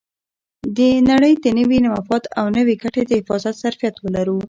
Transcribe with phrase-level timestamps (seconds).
[0.77, 0.79] د
[1.09, 4.37] نړۍ د نوي مفاد او نوې ګټې د حفاظت ظرفیت ولرو.